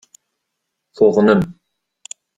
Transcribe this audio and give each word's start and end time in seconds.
Tuḍnem. 0.95 1.41